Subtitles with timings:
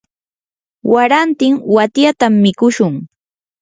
[0.91, 2.93] warantin watyatam mikushun.